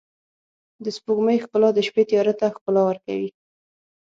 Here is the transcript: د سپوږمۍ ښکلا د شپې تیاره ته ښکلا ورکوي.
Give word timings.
د 0.83 0.85
سپوږمۍ 0.97 1.37
ښکلا 1.43 1.69
د 1.75 1.79
شپې 1.87 2.03
تیاره 2.09 2.33
ته 2.39 2.45
ښکلا 2.55 2.81
ورکوي. 2.85 3.29